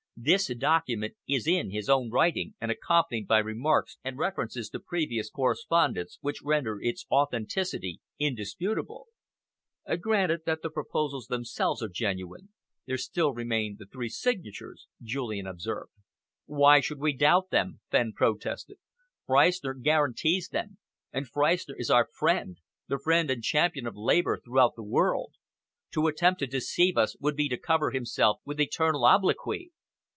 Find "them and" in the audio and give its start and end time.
20.49-21.27